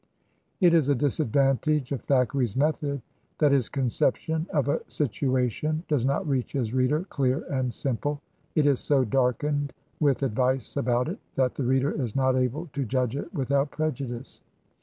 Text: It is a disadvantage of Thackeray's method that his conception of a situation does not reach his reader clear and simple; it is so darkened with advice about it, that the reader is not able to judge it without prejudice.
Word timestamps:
It 0.59 0.73
is 0.73 0.89
a 0.89 0.95
disadvantage 0.95 1.91
of 1.91 2.01
Thackeray's 2.01 2.57
method 2.57 3.03
that 3.37 3.51
his 3.51 3.69
conception 3.69 4.47
of 4.51 4.67
a 4.67 4.81
situation 4.89 5.83
does 5.87 6.05
not 6.05 6.27
reach 6.27 6.53
his 6.53 6.73
reader 6.73 7.01
clear 7.11 7.43
and 7.53 7.71
simple; 7.71 8.19
it 8.55 8.65
is 8.65 8.79
so 8.79 9.05
darkened 9.05 9.73
with 9.99 10.23
advice 10.23 10.75
about 10.75 11.07
it, 11.07 11.19
that 11.35 11.53
the 11.53 11.63
reader 11.65 11.91
is 11.91 12.15
not 12.15 12.35
able 12.35 12.67
to 12.73 12.83
judge 12.83 13.15
it 13.15 13.31
without 13.31 13.69
prejudice. 13.69 14.41